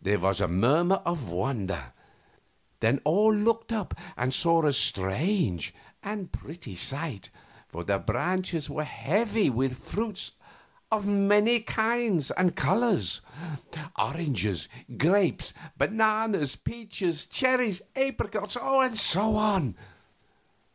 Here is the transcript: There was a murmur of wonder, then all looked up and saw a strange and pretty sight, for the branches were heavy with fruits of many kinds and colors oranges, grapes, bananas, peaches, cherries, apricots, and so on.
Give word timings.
There 0.00 0.18
was 0.18 0.40
a 0.40 0.48
murmur 0.48 1.02
of 1.04 1.28
wonder, 1.28 1.92
then 2.80 2.98
all 3.04 3.30
looked 3.34 3.74
up 3.74 3.94
and 4.16 4.32
saw 4.32 4.64
a 4.64 4.72
strange 4.72 5.74
and 6.02 6.32
pretty 6.32 6.74
sight, 6.74 7.28
for 7.68 7.84
the 7.84 7.98
branches 7.98 8.70
were 8.70 8.84
heavy 8.84 9.50
with 9.50 9.76
fruits 9.84 10.32
of 10.90 11.04
many 11.06 11.60
kinds 11.60 12.30
and 12.30 12.56
colors 12.56 13.20
oranges, 13.98 14.66
grapes, 14.96 15.52
bananas, 15.76 16.56
peaches, 16.56 17.26
cherries, 17.26 17.82
apricots, 17.94 18.56
and 18.58 18.96
so 18.96 19.36
on. 19.36 19.74